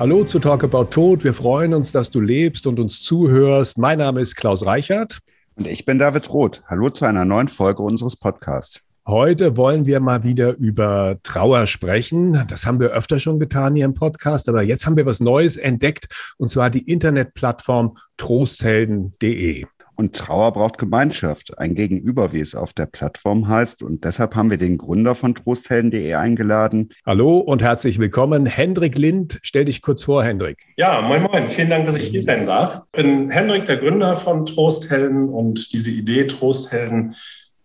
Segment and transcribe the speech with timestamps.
[0.00, 1.24] Hallo zu Talk About Tod.
[1.24, 3.76] Wir freuen uns, dass du lebst und uns zuhörst.
[3.76, 5.18] Mein Name ist Klaus Reichert.
[5.56, 6.62] Und ich bin David Roth.
[6.68, 8.86] Hallo zu einer neuen Folge unseres Podcasts.
[9.06, 12.46] Heute wollen wir mal wieder über Trauer sprechen.
[12.48, 15.58] Das haben wir öfter schon getan hier im Podcast, aber jetzt haben wir was Neues
[15.58, 16.06] entdeckt,
[16.38, 19.66] und zwar die Internetplattform trosthelden.de.
[20.00, 23.82] Und Trauer braucht Gemeinschaft, ein Gegenüber, wie es auf der Plattform heißt.
[23.82, 26.88] Und deshalb haben wir den Gründer von trosthelden.de eingeladen.
[27.04, 28.46] Hallo und herzlich willkommen.
[28.46, 30.56] Hendrik Lind, stell dich kurz vor, Hendrik.
[30.78, 31.50] Ja, moin, moin.
[31.50, 32.80] Vielen Dank, dass ich hier sein darf.
[32.86, 37.14] Ich bin Hendrik, der Gründer von Trosthelden und diese Idee Trosthelden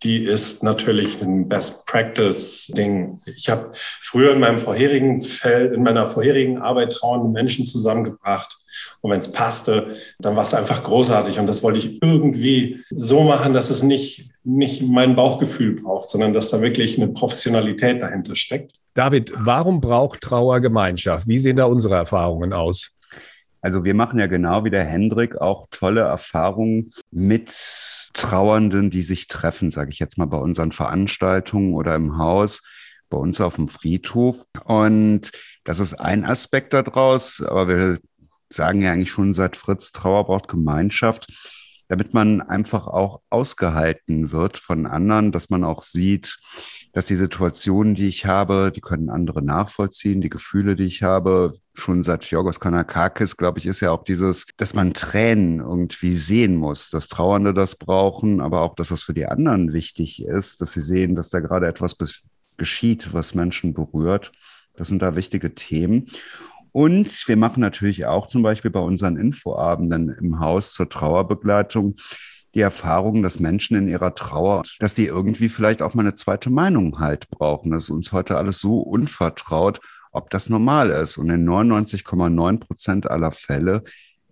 [0.03, 3.17] die ist natürlich ein Best Practice Ding.
[3.25, 8.64] Ich habe früher in meinem vorherigen Feld, in meiner vorherigen Arbeit trauernde Menschen zusammengebracht
[9.01, 11.39] und wenn es passte, dann war es einfach großartig.
[11.39, 16.33] Und das wollte ich irgendwie so machen, dass es nicht, nicht mein Bauchgefühl braucht, sondern
[16.33, 18.73] dass da wirklich eine Professionalität dahinter steckt.
[18.93, 21.27] David, warum braucht Trauer Gemeinschaft?
[21.27, 22.95] Wie sehen da unsere Erfahrungen aus?
[23.61, 27.51] Also wir machen ja genau wie der Hendrik auch tolle Erfahrungen mit
[28.13, 32.61] Trauernden, die sich treffen, sage ich jetzt mal bei unseren Veranstaltungen oder im Haus,
[33.09, 34.45] bei uns auf dem Friedhof.
[34.65, 35.31] Und
[35.63, 37.99] das ist ein Aspekt daraus, aber wir
[38.49, 41.27] sagen ja eigentlich schon seit Fritz, Trauer braucht Gemeinschaft,
[41.87, 46.37] damit man einfach auch ausgehalten wird von anderen, dass man auch sieht,
[46.93, 51.53] dass die Situationen, die ich habe, die können andere nachvollziehen, die Gefühle, die ich habe.
[51.73, 56.55] Schon seit Jorgos Kanakakis, glaube ich, ist ja auch dieses, dass man Tränen irgendwie sehen
[56.55, 60.71] muss, dass Trauernde das brauchen, aber auch, dass das für die anderen wichtig ist, dass
[60.71, 61.97] sie sehen, dass da gerade etwas
[62.57, 64.31] geschieht, was Menschen berührt.
[64.75, 66.07] Das sind da wichtige Themen.
[66.75, 71.95] Und wir machen natürlich auch zum Beispiel bei unseren Infoabenden im Haus zur Trauerbegleitung
[72.53, 76.49] die Erfahrung, dass Menschen in ihrer Trauer, dass die irgendwie vielleicht auch mal eine zweite
[76.49, 77.71] Meinung halt brauchen.
[77.71, 79.79] Das ist uns heute alles so unvertraut,
[80.11, 81.15] ob das normal ist.
[81.15, 83.81] Und in 99,9 Prozent aller Fälle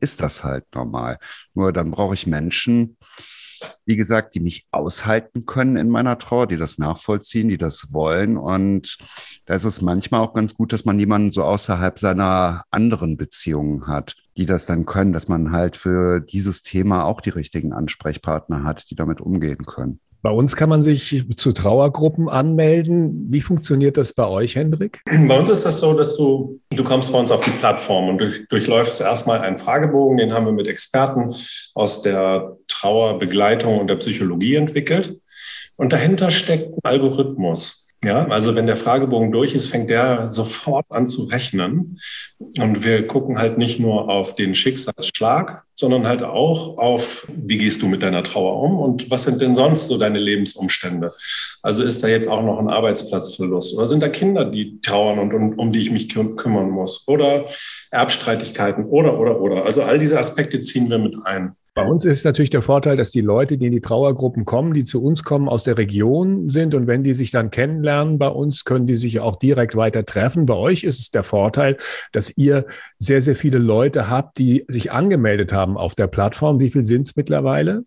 [0.02, 1.20] ist das halt normal.
[1.54, 2.98] Nur dann brauche ich Menschen,
[3.86, 8.38] wie gesagt, die mich aushalten können in meiner Trauer, die das nachvollziehen, die das wollen.
[8.38, 8.98] Und
[9.46, 13.88] da ist es manchmal auch ganz gut, dass man jemanden so außerhalb seiner anderen Beziehungen
[13.88, 18.64] hat, die das dann können, dass man halt für dieses Thema auch die richtigen Ansprechpartner
[18.64, 20.00] hat, die damit umgehen können.
[20.24, 23.28] Bei uns kann man sich zu Trauergruppen anmelden.
[23.30, 25.02] Wie funktioniert das bei euch, Hendrik?
[25.06, 28.20] Bei uns ist das so, dass du, du kommst bei uns auf die Plattform und
[28.20, 31.36] durch, durchläufst erstmal einen Fragebogen, den haben wir mit Experten
[31.76, 35.20] aus der Trauerbegleitung und der Psychologie entwickelt.
[35.76, 37.83] Und dahinter steckt ein Algorithmus.
[38.04, 42.00] Ja, also wenn der Fragebogen durch ist, fängt der sofort an zu rechnen.
[42.38, 47.82] Und wir gucken halt nicht nur auf den Schicksalsschlag, sondern halt auch auf, wie gehst
[47.82, 51.14] du mit deiner Trauer um und was sind denn sonst so deine Lebensumstände?
[51.62, 55.34] Also ist da jetzt auch noch ein Arbeitsplatzverlust oder sind da Kinder, die trauern und
[55.34, 57.46] um, um die ich mich küm kümmern muss oder
[57.90, 59.66] Erbstreitigkeiten oder, oder, oder.
[59.66, 61.56] Also all diese Aspekte ziehen wir mit ein.
[61.76, 64.84] Bei uns ist natürlich der Vorteil, dass die Leute, die in die Trauergruppen kommen, die
[64.84, 66.76] zu uns kommen, aus der Region sind.
[66.76, 70.46] Und wenn die sich dann kennenlernen bei uns, können die sich auch direkt weiter treffen.
[70.46, 71.78] Bei euch ist es der Vorteil,
[72.12, 72.66] dass ihr
[73.00, 76.60] sehr, sehr viele Leute habt, die sich angemeldet haben auf der Plattform.
[76.60, 77.86] Wie viel sind es mittlerweile?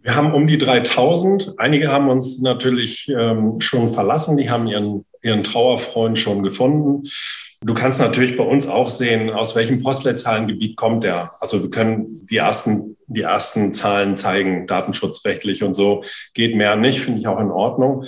[0.00, 1.54] Wir haben um die 3000.
[1.58, 4.36] Einige haben uns natürlich ähm, schon verlassen.
[4.36, 7.08] Die haben ihren, ihren Trauerfreund schon gefunden.
[7.64, 11.30] Du kannst natürlich bei uns auch sehen, aus welchem Postleitzahlengebiet kommt der.
[11.40, 16.02] Also wir können die ersten, die ersten Zahlen zeigen, datenschutzrechtlich und so.
[16.34, 18.04] Geht mehr nicht, finde ich auch in Ordnung.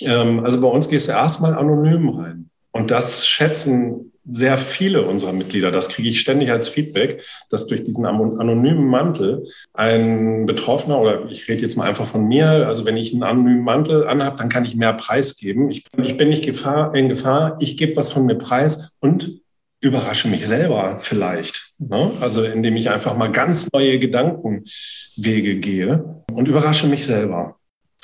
[0.00, 2.50] Ähm, also bei uns gehst du erstmal anonym rein.
[2.76, 7.84] Und das schätzen sehr viele unserer Mitglieder, das kriege ich ständig als Feedback, dass durch
[7.84, 12.98] diesen anonymen Mantel ein Betroffener, oder ich rede jetzt mal einfach von mir, also wenn
[12.98, 15.70] ich einen anonymen Mantel anhabe, dann kann ich mehr Preis geben.
[15.70, 19.40] Ich, ich bin nicht Gefahr, in Gefahr, ich gebe was von mir preis und
[19.80, 21.74] überrasche mich selber vielleicht.
[21.78, 22.10] Ne?
[22.20, 27.56] Also indem ich einfach mal ganz neue Gedankenwege gehe und überrasche mich selber.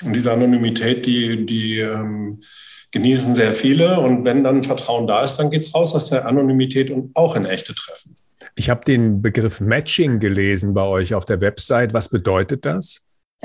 [0.04, 2.42] Und diese Anonymität, die, die ähm,
[2.92, 3.98] genießen sehr viele.
[3.98, 7.34] Und wenn dann Vertrauen da ist, dann geht es raus aus der Anonymität und auch
[7.34, 8.16] in echte Treffen.
[8.54, 11.94] Ich habe den Begriff Matching gelesen bei euch auf der Website.
[11.94, 13.00] Was bedeutet das?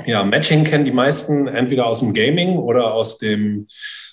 [0.06, 3.66] Ja, Matching kennen die meisten entweder aus dem Gaming oder aus dem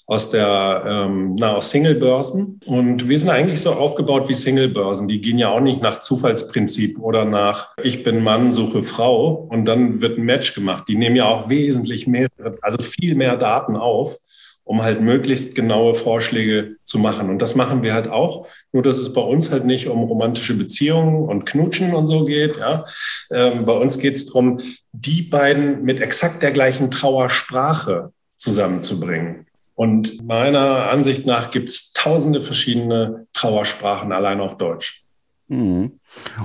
[0.08, 2.60] aus der ähm, na, aus Single-Börsen.
[2.66, 5.08] Und wir sind eigentlich so aufgebaut wie Single-Börsen.
[5.08, 9.66] Die gehen ja auch nicht nach Zufallsprinzip oder nach Ich bin Mann, suche Frau und
[9.66, 10.88] dann wird ein Match gemacht.
[10.88, 12.30] Die nehmen ja auch wesentlich mehr,
[12.62, 14.20] also viel mehr Daten auf
[14.66, 17.30] um halt möglichst genaue Vorschläge zu machen.
[17.30, 20.58] Und das machen wir halt auch, nur dass es bei uns halt nicht um romantische
[20.58, 22.58] Beziehungen und Knutschen und so geht.
[22.58, 22.84] Ja.
[23.32, 24.60] Ähm, bei uns geht es darum,
[24.92, 29.46] die beiden mit exakt der gleichen Trauersprache zusammenzubringen.
[29.76, 35.05] Und meiner Ansicht nach gibt es tausende verschiedene Trauersprachen allein auf Deutsch.
[35.48, 36.00] Mhm.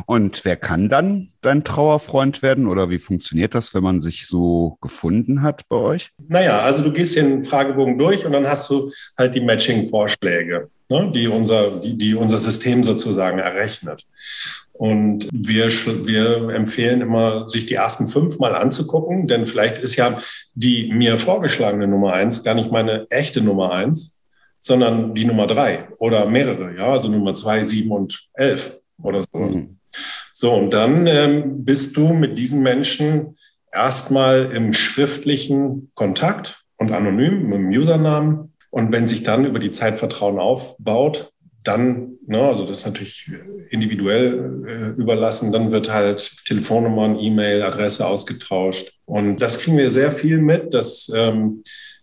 [0.07, 4.77] Und wer kann dann dein Trauerfreund werden oder wie funktioniert das, wenn man sich so
[4.81, 6.11] gefunden hat bei euch?
[6.29, 11.13] Naja, also du gehst den Fragebogen durch und dann hast du halt die Matching-Vorschläge, ne,
[11.15, 14.05] die, unser, die, die unser System sozusagen errechnet.
[14.73, 15.69] Und wir,
[16.07, 20.19] wir empfehlen immer, sich die ersten fünf mal anzugucken, denn vielleicht ist ja
[20.55, 24.21] die mir vorgeschlagene Nummer eins gar nicht meine echte Nummer eins,
[24.59, 29.57] sondern die Nummer drei oder mehrere, ja, also Nummer zwei, sieben und elf oder sowas.
[29.57, 29.77] Mhm.
[30.33, 33.37] So, und dann ähm, bist du mit diesen Menschen
[33.73, 38.55] erstmal im schriftlichen Kontakt und anonym mit dem Usernamen.
[38.71, 41.33] Und wenn sich dann über die Zeit Vertrauen aufbaut,
[41.63, 43.31] dann, ne, also das ist natürlich
[43.69, 48.93] individuell äh, überlassen, dann wird halt Telefonnummern, E-Mail, Adresse ausgetauscht.
[49.05, 51.63] Und das kriegen wir sehr viel mit, dass, ähm,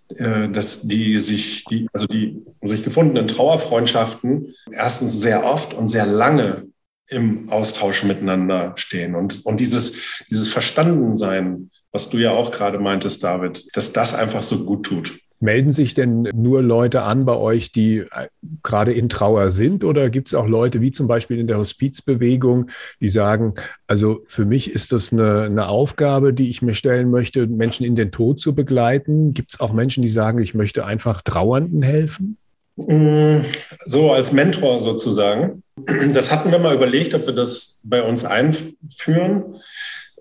[0.09, 6.05] äh, dass die sich, die, also die sich gefundenen Trauerfreundschaften erstens sehr oft und sehr
[6.05, 6.67] lange
[7.09, 9.15] im Austausch miteinander stehen.
[9.15, 14.43] Und, und dieses, dieses Verstandensein, was du ja auch gerade meintest, David, dass das einfach
[14.43, 15.19] so gut tut.
[15.39, 18.27] Melden sich denn nur Leute an bei euch, die äh,
[18.63, 19.83] gerade in Trauer sind?
[19.83, 22.71] Oder gibt es auch Leute, wie zum Beispiel in der Hospizbewegung,
[23.01, 23.53] die sagen,
[23.85, 27.95] also für mich ist das eine, eine Aufgabe, die ich mir stellen möchte, Menschen in
[27.95, 29.35] den Tod zu begleiten?
[29.35, 32.37] Gibt es auch Menschen, die sagen, ich möchte einfach Trauernden helfen?
[32.77, 33.41] Mm,
[33.79, 35.63] so als Mentor sozusagen.
[36.13, 39.55] Das hatten wir mal überlegt, ob wir das bei uns einführen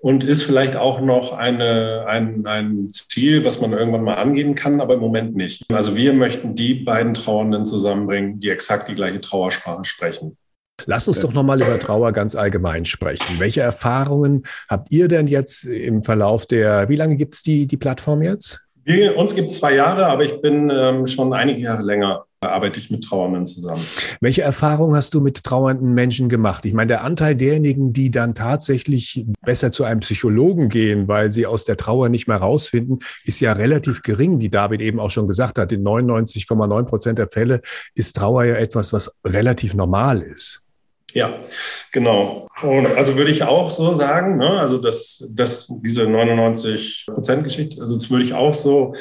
[0.00, 4.80] und ist vielleicht auch noch eine, ein, ein Ziel, was man irgendwann mal angehen kann,
[4.80, 5.64] aber im Moment nicht.
[5.72, 10.36] Also wir möchten die beiden Trauernden zusammenbringen, die exakt die gleiche Trauersprache sprechen.
[10.84, 13.38] Lass uns doch nochmal über Trauer ganz allgemein sprechen.
[13.38, 17.78] Welche Erfahrungen habt ihr denn jetzt im Verlauf der, wie lange gibt es die, die
[17.78, 18.60] Plattform jetzt?
[18.84, 22.78] Wir, uns gibt es zwei Jahre, aber ich bin ähm, schon einige Jahre länger arbeite
[22.78, 23.82] ich mit Trauernden zusammen.
[24.20, 26.64] Welche Erfahrungen hast du mit trauernden Menschen gemacht?
[26.64, 31.46] Ich meine, der Anteil derjenigen, die dann tatsächlich besser zu einem Psychologen gehen, weil sie
[31.46, 35.26] aus der Trauer nicht mehr rausfinden, ist ja relativ gering, wie David eben auch schon
[35.26, 35.72] gesagt hat.
[35.72, 37.60] In 99,9 Prozent der Fälle
[37.94, 40.62] ist Trauer ja etwas, was relativ normal ist.
[41.12, 41.34] Ja,
[41.92, 42.46] genau.
[42.60, 44.60] Und also würde ich auch so sagen, ne?
[44.60, 48.94] also dass, dass diese 99 Prozent Geschichte, also das würde ich auch so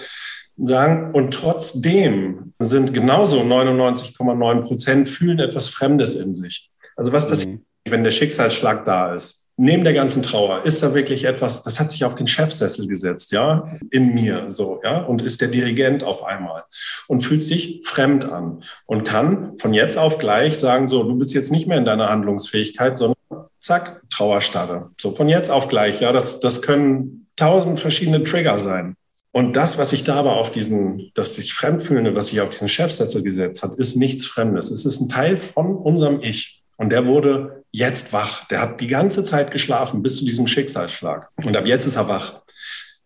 [0.57, 1.11] sagen.
[1.13, 6.69] Und trotzdem sind genauso 99,9 Prozent fühlen etwas Fremdes in sich.
[6.95, 7.61] Also was passiert, mhm.
[7.89, 9.45] wenn der Schicksalsschlag da ist?
[9.57, 13.31] neben der ganzen Trauer ist da wirklich etwas, das hat sich auf den Chefsessel gesetzt,
[13.31, 16.63] ja, in mir so, ja, und ist der Dirigent auf einmal
[17.07, 21.33] und fühlt sich fremd an und kann von jetzt auf gleich sagen, so, du bist
[21.33, 23.15] jetzt nicht mehr in deiner Handlungsfähigkeit, sondern
[23.59, 24.91] zack, Trauerstarre.
[24.99, 28.95] So von jetzt auf gleich, ja, das, das können tausend verschiedene Trigger sein.
[29.35, 32.69] Und das, was sich da aber auf diesen, das sich fremdfühlende, was sich auf diesen
[32.69, 34.71] Chefsessel gesetzt hat, ist nichts Fremdes.
[34.71, 36.63] Es ist ein Teil von unserem Ich.
[36.77, 38.47] Und der wurde jetzt wach.
[38.47, 41.27] Der hat die ganze Zeit geschlafen bis zu diesem Schicksalsschlag.
[41.43, 42.43] Und ab jetzt ist er wach.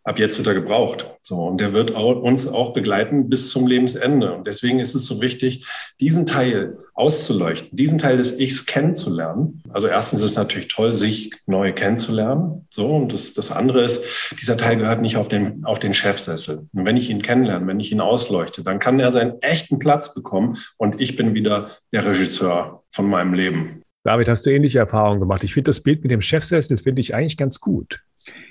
[0.03, 1.05] Ab jetzt wird er gebraucht.
[1.21, 4.33] So, und der wird auch, uns auch begleiten bis zum Lebensende.
[4.33, 5.65] Und deswegen ist es so wichtig,
[5.99, 9.61] diesen Teil auszuleuchten, diesen Teil des Ichs kennenzulernen.
[9.69, 12.65] Also erstens ist es natürlich toll, sich neu kennenzulernen.
[12.69, 14.01] So, und das, das andere ist,
[14.41, 16.67] dieser Teil gehört nicht auf den, auf den Chefsessel.
[16.73, 20.13] Und wenn ich ihn kennenlerne, wenn ich ihn ausleuchte, dann kann er seinen echten Platz
[20.13, 23.83] bekommen und ich bin wieder der Regisseur von meinem Leben.
[24.03, 25.44] David, hast du ähnliche Erfahrungen gemacht?
[25.44, 28.01] Ich finde das Bild mit dem Chefsessel finde ich eigentlich ganz gut.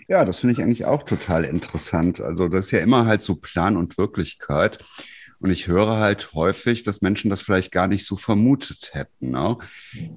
[0.08, 2.20] Ja, das finde ich eigentlich auch total interessant.
[2.20, 4.78] Also das ist ja immer halt so Plan und Wirklichkeit.
[5.40, 9.56] Und ich höre halt häufig, dass Menschen das vielleicht gar nicht so vermutet hätten, ne?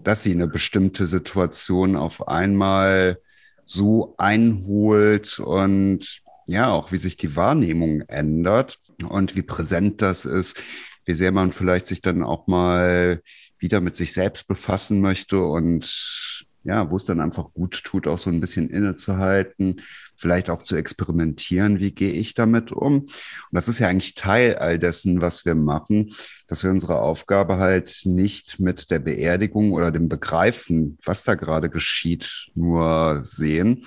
[0.04, 3.20] dass sie eine bestimmte Situation auf einmal
[3.66, 10.62] so einholt und ja, auch wie sich die Wahrnehmung ändert und wie präsent das ist,
[11.06, 13.22] wie sehr man vielleicht sich dann auch mal
[13.60, 18.20] wieder mit sich selbst befassen möchte und ja, wo es dann einfach gut tut, auch
[18.20, 19.82] so ein bisschen innezuhalten,
[20.16, 23.00] vielleicht auch zu experimentieren, wie gehe ich damit um.
[23.02, 23.10] Und
[23.52, 26.14] das ist ja eigentlich Teil all dessen, was wir machen,
[26.48, 31.70] dass wir unsere Aufgabe halt nicht mit der Beerdigung oder dem Begreifen, was da gerade
[31.70, 33.86] geschieht, nur sehen,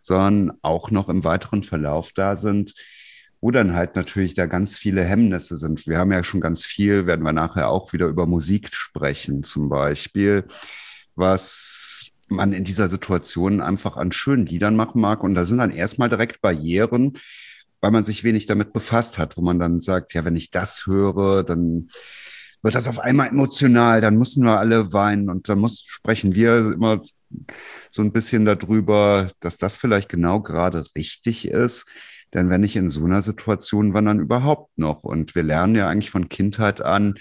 [0.00, 2.74] sondern auch noch im weiteren Verlauf da sind,
[3.40, 5.86] wo dann halt natürlich da ganz viele Hemmnisse sind.
[5.86, 9.68] Wir haben ja schon ganz viel, werden wir nachher auch wieder über Musik sprechen, zum
[9.68, 10.44] Beispiel,
[11.14, 15.22] was man in dieser Situation einfach an schönen Liedern machen mag.
[15.22, 17.18] Und da sind dann erstmal direkt Barrieren,
[17.80, 20.86] weil man sich wenig damit befasst hat, wo man dann sagt, ja, wenn ich das
[20.86, 21.88] höre, dann
[22.62, 26.72] wird das auf einmal emotional, dann müssen wir alle weinen und dann muss, sprechen wir
[26.72, 27.02] immer
[27.90, 31.84] so ein bisschen darüber, dass das vielleicht genau gerade richtig ist.
[32.32, 35.04] Denn wenn ich in so einer Situation war, dann überhaupt noch.
[35.04, 37.14] Und wir lernen ja eigentlich von Kindheit an,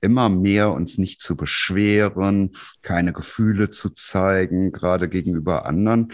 [0.00, 2.52] immer mehr uns nicht zu beschweren,
[2.82, 6.12] keine Gefühle zu zeigen, gerade gegenüber anderen.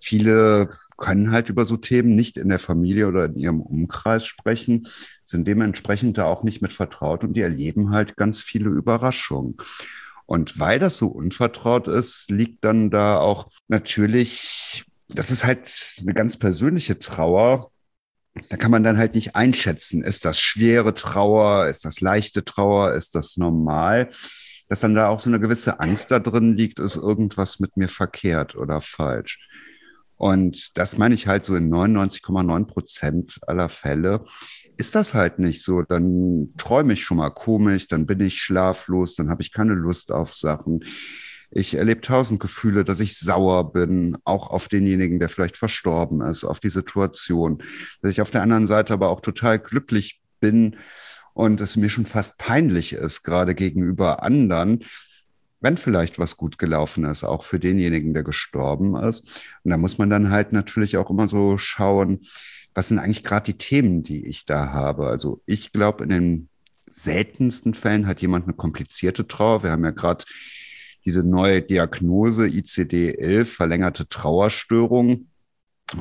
[0.00, 4.86] Viele können halt über so Themen nicht in der Familie oder in ihrem Umkreis sprechen,
[5.24, 9.56] sind dementsprechend da auch nicht mit vertraut und die erleben halt ganz viele Überraschungen.
[10.26, 16.14] Und weil das so unvertraut ist, liegt dann da auch natürlich, das ist halt eine
[16.14, 17.69] ganz persönliche Trauer.
[18.48, 22.92] Da kann man dann halt nicht einschätzen, ist das schwere Trauer, ist das leichte Trauer,
[22.92, 24.10] ist das normal?
[24.68, 27.88] Dass dann da auch so eine gewisse Angst da drin liegt, ist irgendwas mit mir
[27.88, 29.38] verkehrt oder falsch.
[30.16, 34.24] Und das meine ich halt so in 99,9 Prozent aller Fälle
[34.80, 35.82] ist das halt nicht so.
[35.82, 40.10] Dann träume ich schon mal komisch, dann bin ich schlaflos, dann habe ich keine Lust
[40.10, 40.80] auf Sachen.
[41.50, 46.44] Ich erlebe tausend Gefühle, dass ich sauer bin, auch auf denjenigen, der vielleicht verstorben ist,
[46.44, 47.62] auf die Situation.
[48.02, 50.76] Dass ich auf der anderen Seite aber auch total glücklich bin
[51.34, 54.84] und es mir schon fast peinlich ist, gerade gegenüber anderen,
[55.60, 59.42] wenn vielleicht was gut gelaufen ist, auch für denjenigen, der gestorben ist.
[59.62, 62.20] Und da muss man dann halt natürlich auch immer so schauen,
[62.74, 65.08] was sind eigentlich gerade die Themen, die ich da habe.
[65.08, 66.48] Also ich glaube, in den
[66.90, 69.62] seltensten Fällen hat jemand eine komplizierte Trauer.
[69.62, 70.24] Wir haben ja gerade
[71.04, 75.28] diese neue Diagnose ICD-11, verlängerte Trauerstörung.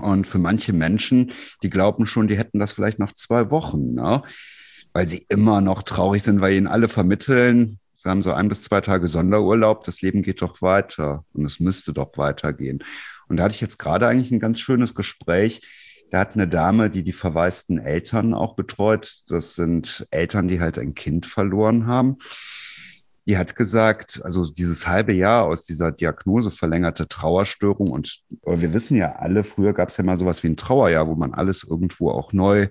[0.02, 1.32] Und für manche Menschen,
[1.64, 4.22] die glauben schon, die hätten das vielleicht nach zwei Wochen, ne?
[4.94, 8.64] weil sie immer noch traurig sind, weil ihnen alle vermitteln, Sie haben so ein bis
[8.64, 9.84] zwei Tage Sonderurlaub.
[9.84, 12.82] Das Leben geht doch weiter und es müsste doch weitergehen.
[13.28, 15.62] Und da hatte ich jetzt gerade eigentlich ein ganz schönes Gespräch.
[16.10, 19.24] Da hat eine Dame, die die verwaisten Eltern auch betreut.
[19.28, 22.20] Das sind Eltern, die halt ein Kind verloren haben.
[23.26, 28.96] Die hat gesagt, also dieses halbe Jahr aus dieser Diagnose verlängerte Trauerstörung und wir wissen
[28.98, 32.12] ja alle, früher gab es ja mal sowas wie ein Trauerjahr, wo man alles irgendwo
[32.12, 32.68] auch neu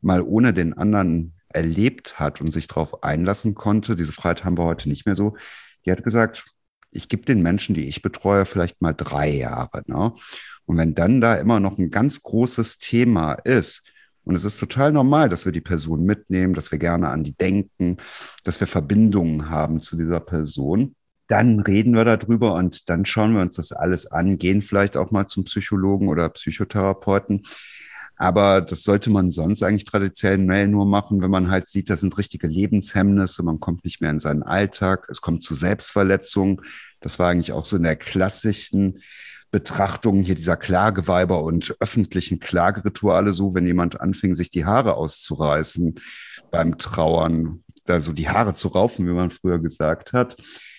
[0.00, 4.64] mal ohne den anderen erlebt hat und sich darauf einlassen konnte, diese Freiheit haben wir
[4.64, 5.36] heute nicht mehr so,
[5.84, 6.44] die hat gesagt,
[6.90, 9.82] ich gebe den Menschen, die ich betreue, vielleicht mal drei Jahre.
[9.86, 10.12] Ne?
[10.66, 13.82] Und wenn dann da immer noch ein ganz großes Thema ist,
[14.24, 17.34] und es ist total normal, dass wir die Person mitnehmen, dass wir gerne an die
[17.34, 17.96] denken,
[18.44, 20.94] dass wir Verbindungen haben zu dieser Person,
[21.28, 25.10] dann reden wir darüber und dann schauen wir uns das alles an, gehen vielleicht auch
[25.10, 27.42] mal zum Psychologen oder Psychotherapeuten.
[28.16, 32.16] Aber das sollte man sonst eigentlich traditionell nur machen, wenn man halt sieht, das sind
[32.18, 36.60] richtige Lebenshemmnisse, man kommt nicht mehr in seinen Alltag, es kommt zu Selbstverletzungen.
[37.00, 39.00] Das war eigentlich auch so in der klassischen
[39.52, 46.00] Betrachtung hier dieser Klageweiber und öffentlichen Klagerituale so, wenn jemand anfing, sich die Haare auszureißen
[46.50, 50.36] beim Trauern, da so die Haare zu raufen, wie man früher gesagt hat,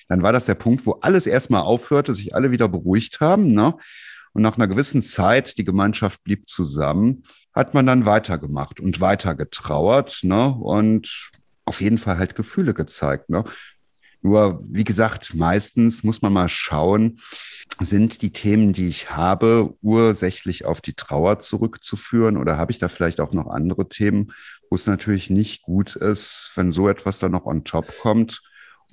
[0.10, 3.75] dann war das der Punkt, wo alles erstmal aufhörte, sich alle wieder beruhigt haben, ne?
[4.34, 7.22] Und nach einer gewissen Zeit, die Gemeinschaft blieb zusammen,
[7.53, 10.50] hat man dann weitergemacht und weiter getrauert, ne?
[10.50, 11.32] Und
[11.65, 13.44] auf jeden Fall halt Gefühle gezeigt, ne?
[14.24, 17.20] Nur, wie gesagt, meistens muss man mal schauen,
[17.80, 22.88] sind die Themen, die ich habe, ursächlich auf die Trauer zurückzuführen oder habe ich da
[22.88, 24.32] vielleicht auch noch andere Themen,
[24.70, 28.42] wo es natürlich nicht gut ist, wenn so etwas dann noch on top kommt.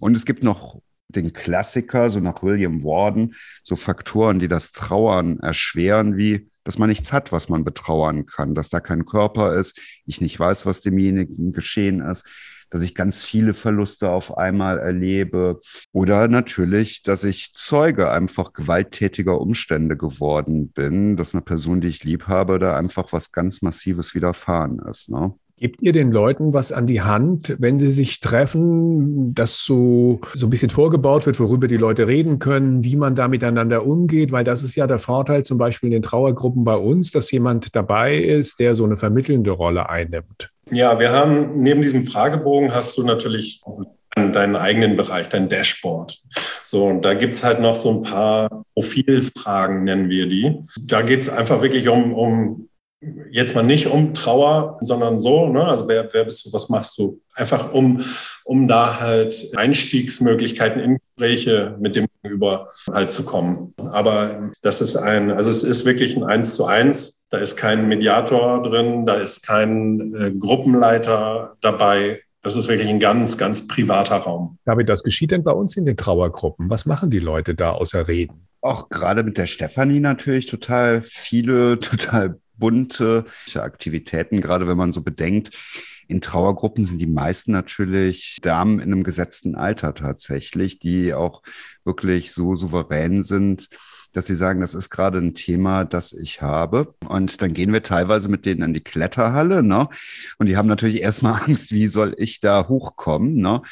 [0.00, 5.38] Und es gibt noch den Klassiker, so nach William Warden, so Faktoren, die das Trauern
[5.38, 9.80] erschweren, wie dass man nichts hat, was man betrauern kann, dass da kein Körper ist,
[10.06, 12.28] ich nicht weiß, was demjenigen geschehen ist,
[12.70, 15.60] dass ich ganz viele Verluste auf einmal erlebe
[15.92, 22.04] oder natürlich, dass ich Zeuge einfach gewalttätiger Umstände geworden bin, dass eine Person, die ich
[22.04, 25.10] lieb habe, da einfach was ganz Massives widerfahren ist.
[25.10, 25.34] Ne?
[25.60, 30.46] Gebt ihr den Leuten was an die Hand, wenn sie sich treffen, dass so, so
[30.46, 34.32] ein bisschen vorgebaut wird, worüber die Leute reden können, wie man da miteinander umgeht?
[34.32, 37.76] Weil das ist ja der Vorteil zum Beispiel in den Trauergruppen bei uns, dass jemand
[37.76, 40.50] dabei ist, der so eine vermittelnde Rolle einnimmt.
[40.70, 43.60] Ja, wir haben neben diesem Fragebogen hast du natürlich
[44.14, 46.22] deinen eigenen Bereich, dein Dashboard.
[46.62, 50.56] So, und da gibt's halt noch so ein paar Profilfragen, nennen wir die.
[50.80, 52.69] Da geht's einfach wirklich um, um
[53.30, 55.64] jetzt mal nicht um Trauer, sondern so, ne?
[55.64, 57.20] also wer, wer bist du, was machst du?
[57.34, 58.02] Einfach um,
[58.44, 63.74] um da halt Einstiegsmöglichkeiten in Gespräche mit dem Gegenüber halt zu kommen.
[63.78, 67.26] Aber das ist ein, also es ist wirklich ein Eins zu eins.
[67.30, 72.20] Da ist kein Mediator drin, da ist kein äh, Gruppenleiter dabei.
[72.42, 74.58] Das ist wirklich ein ganz, ganz privater Raum.
[74.64, 76.70] David, was geschieht denn bei uns in den Trauergruppen?
[76.70, 78.46] Was machen die Leute da außer reden?
[78.62, 83.24] Auch gerade mit der Stefanie natürlich total viele, total bunte
[83.56, 85.50] Aktivitäten, gerade wenn man so bedenkt,
[86.06, 91.42] in Trauergruppen sind die meisten natürlich Damen in einem gesetzten Alter tatsächlich, die auch
[91.84, 93.68] wirklich so souverän sind,
[94.12, 96.94] dass sie sagen, das ist gerade ein Thema, das ich habe.
[97.08, 99.86] Und dann gehen wir teilweise mit denen in die Kletterhalle, ne?
[100.38, 103.62] Und die haben natürlich erstmal Angst, wie soll ich da hochkommen, ne?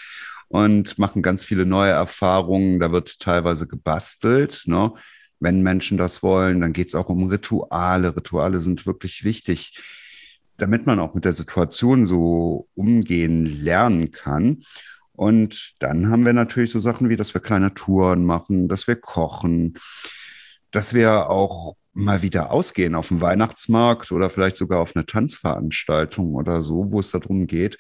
[0.49, 2.81] und machen ganz viele neue Erfahrungen.
[2.81, 4.63] Da wird teilweise gebastelt.
[4.67, 4.93] Ne?
[5.41, 8.17] Wenn Menschen das wollen, dann geht es auch um Rituale.
[8.17, 9.79] Rituale sind wirklich wichtig,
[10.57, 14.63] damit man auch mit der Situation so umgehen lernen kann.
[15.13, 18.97] Und dann haben wir natürlich so Sachen wie, dass wir kleine Touren machen, dass wir
[18.97, 19.75] kochen,
[20.71, 26.35] dass wir auch mal wieder ausgehen auf dem Weihnachtsmarkt oder vielleicht sogar auf eine Tanzveranstaltung
[26.35, 27.79] oder so, wo es darum geht,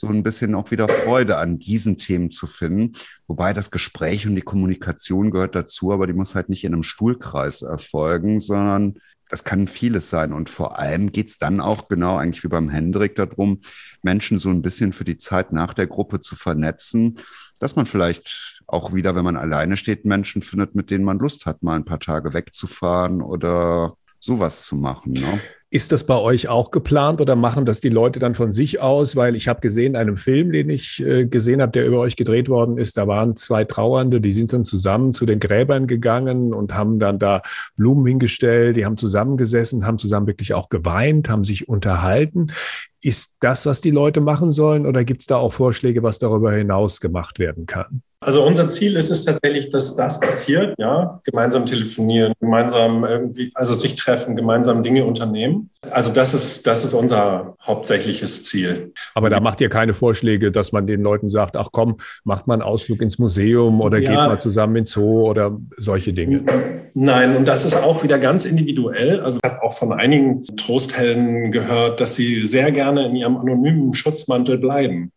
[0.00, 2.92] so ein bisschen auch wieder Freude an diesen Themen zu finden.
[3.26, 6.82] Wobei das Gespräch und die Kommunikation gehört dazu, aber die muss halt nicht in einem
[6.82, 8.94] Stuhlkreis erfolgen, sondern
[9.28, 10.32] das kann vieles sein.
[10.32, 13.60] Und vor allem geht es dann auch genau eigentlich wie beim Hendrik darum,
[14.02, 17.18] Menschen so ein bisschen für die Zeit nach der Gruppe zu vernetzen,
[17.60, 21.44] dass man vielleicht auch wieder, wenn man alleine steht, Menschen findet, mit denen man Lust
[21.44, 25.12] hat, mal ein paar Tage wegzufahren oder sowas zu machen.
[25.12, 25.40] Ne?
[25.72, 29.14] Ist das bei euch auch geplant oder machen das die Leute dann von sich aus?
[29.14, 32.16] Weil ich habe gesehen, in einem Film, den ich äh, gesehen habe, der über euch
[32.16, 36.52] gedreht worden ist, da waren zwei Trauernde, die sind dann zusammen zu den Gräbern gegangen
[36.54, 37.42] und haben dann da
[37.76, 42.48] Blumen hingestellt, die haben zusammengesessen, haben zusammen wirklich auch geweint, haben sich unterhalten.
[43.00, 46.50] Ist das, was die Leute machen sollen oder gibt es da auch Vorschläge, was darüber
[46.50, 48.02] hinaus gemacht werden kann?
[48.22, 53.72] Also unser Ziel ist es tatsächlich, dass das passiert, ja, gemeinsam telefonieren, gemeinsam irgendwie, also
[53.72, 55.70] sich treffen, gemeinsam Dinge unternehmen.
[55.90, 58.92] Also das ist, das ist unser hauptsächliches Ziel.
[59.14, 62.54] Aber da macht ihr keine Vorschläge, dass man den Leuten sagt, ach komm, macht mal
[62.54, 64.10] einen Ausflug ins Museum oder ja.
[64.10, 66.42] geht mal zusammen ins Zoo oder solche Dinge.
[66.92, 69.20] Nein, und das ist auch wieder ganz individuell.
[69.20, 73.94] Also ich habe auch von einigen Trosthelden gehört, dass sie sehr gerne in ihrem anonymen
[73.94, 75.10] Schutzmantel bleiben.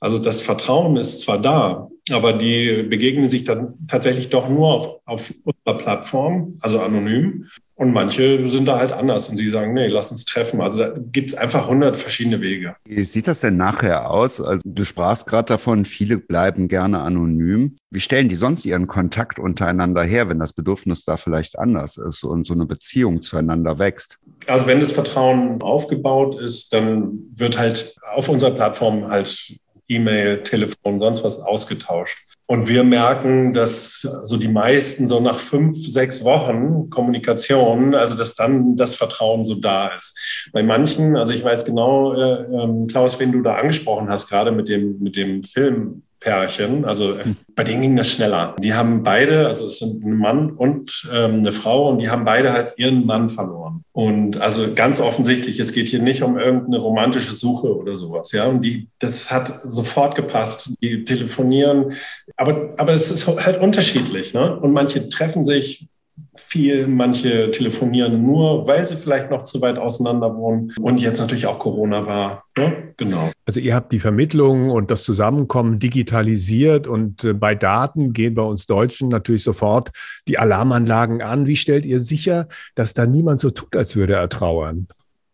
[0.00, 5.00] Also das Vertrauen ist zwar da, aber die begegnen sich dann tatsächlich doch nur auf,
[5.06, 7.46] auf unserer Plattform, also anonym.
[7.78, 10.60] Und manche sind da halt anders und sie sagen, nee, lass uns treffen.
[10.60, 12.74] Also da gibt es einfach hundert verschiedene Wege.
[12.84, 14.40] Wie sieht das denn nachher aus?
[14.40, 17.76] Also du sprachst gerade davon, viele bleiben gerne anonym.
[17.90, 22.24] Wie stellen die sonst ihren Kontakt untereinander her, wenn das Bedürfnis da vielleicht anders ist
[22.24, 24.18] und so eine Beziehung zueinander wächst?
[24.48, 29.54] Also wenn das Vertrauen aufgebaut ist, dann wird halt auf unserer Plattform halt
[29.86, 32.18] E-Mail, Telefon, sonst was ausgetauscht.
[32.50, 38.36] Und wir merken, dass so die meisten so nach fünf, sechs Wochen Kommunikation, also dass
[38.36, 40.48] dann das Vertrauen so da ist.
[40.54, 44.50] Bei manchen, also ich weiß genau, äh, äh, Klaus, wen du da angesprochen hast, gerade
[44.50, 48.56] mit dem, mit dem Film, Pärchen, also äh, bei denen ging das schneller.
[48.58, 52.24] Die haben beide, also es sind ein Mann und ähm, eine Frau und die haben
[52.24, 53.84] beide halt ihren Mann verloren.
[53.92, 58.46] Und also ganz offensichtlich, es geht hier nicht um irgendeine romantische Suche oder sowas, ja.
[58.46, 60.74] Und die, das hat sofort gepasst.
[60.82, 61.92] Die telefonieren,
[62.38, 64.58] aber, aber es ist halt unterschiedlich, ne?
[64.58, 65.88] Und manche treffen sich
[66.34, 71.46] viel, manche telefonieren nur, weil sie vielleicht noch zu weit auseinander wohnen und jetzt natürlich
[71.46, 72.44] auch Corona war.
[72.56, 72.94] Ne?
[72.96, 73.30] Genau.
[73.44, 78.42] Also ihr habt die Vermittlung und das Zusammenkommen digitalisiert und äh, bei Daten gehen bei
[78.42, 79.90] uns Deutschen natürlich sofort
[80.28, 81.46] die Alarmanlagen an.
[81.46, 84.86] Wie stellt ihr sicher, dass da niemand so tut, als würde er trauern?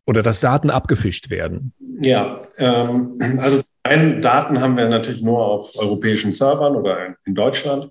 [0.06, 1.72] Oder dass Daten abgefischt werden?
[2.00, 7.90] Ja, ähm, also ein Daten haben wir natürlich nur auf europäischen Servern oder in Deutschland.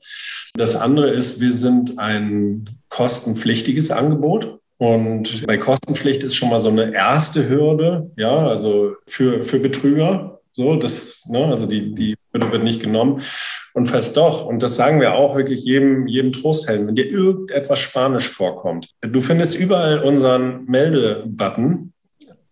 [0.56, 4.60] Das andere ist, wir sind ein kostenpflichtiges Angebot.
[4.78, 10.42] Und bei Kostenpflicht ist schon mal so eine erste Hürde, ja, also für, für Betrüger.
[10.52, 13.22] So, das, ne, also die, die Hürde wird nicht genommen.
[13.74, 17.80] Und fast doch, und das sagen wir auch wirklich jedem, jedem Trosthelden, wenn dir irgendetwas
[17.80, 21.94] Spanisch vorkommt, du findest überall unseren Melde-Button,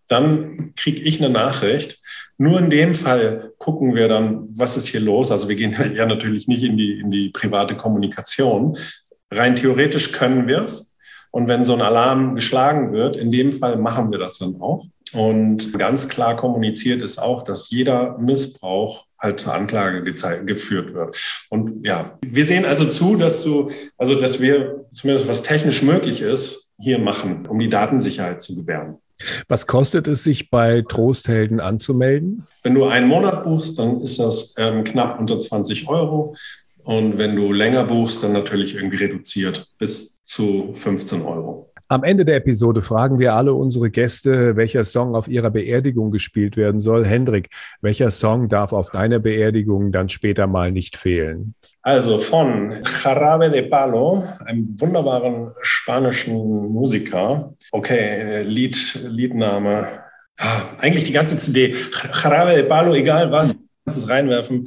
[0.07, 1.99] dann kriege ich eine Nachricht
[2.41, 5.29] nur in dem Fall gucken wir dann, was ist hier los.
[5.29, 8.79] Also wir gehen ja natürlich nicht in die, in die private Kommunikation.
[9.29, 10.97] Rein theoretisch können wir es.
[11.29, 14.83] Und wenn so ein Alarm geschlagen wird, in dem Fall machen wir das dann auch.
[15.13, 21.15] Und ganz klar kommuniziert ist auch, dass jeder Missbrauch halt zur Anklage geführt wird.
[21.49, 26.21] Und ja, wir sehen also zu, dass du, also dass wir zumindest was technisch möglich
[26.21, 28.97] ist, hier machen, um die Datensicherheit zu gewähren.
[29.47, 32.45] Was kostet es sich bei Trosthelden anzumelden?
[32.63, 36.35] Wenn du einen Monat buchst, dann ist das ähm, knapp unter 20 Euro.
[36.83, 41.70] Und wenn du länger buchst, dann natürlich irgendwie reduziert bis zu 15 Euro.
[41.91, 46.55] Am Ende der Episode fragen wir alle unsere Gäste, welcher Song auf ihrer Beerdigung gespielt
[46.55, 47.05] werden soll.
[47.05, 47.49] Hendrik,
[47.81, 51.53] welcher Song darf auf deiner Beerdigung dann später mal nicht fehlen?
[51.81, 52.73] Also von
[53.03, 57.53] Jarabe de Palo, einem wunderbaren spanischen Musiker.
[57.73, 59.85] Okay, Lied, Liedname.
[60.37, 61.75] Ah, eigentlich die ganze CD.
[62.23, 64.65] Jarabe de Palo, egal was, kannst es reinwerfen.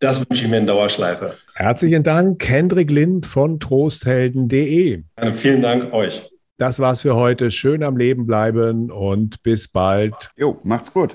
[0.00, 1.34] Das wünsche ich mir in Dauerschleife.
[1.54, 5.04] Herzlichen Dank, Hendrik Lind von trosthelden.de.
[5.34, 6.27] Vielen Dank euch.
[6.58, 7.52] Das war's für heute.
[7.52, 10.32] Schön am Leben bleiben und bis bald.
[10.36, 11.14] Jo, macht's gut.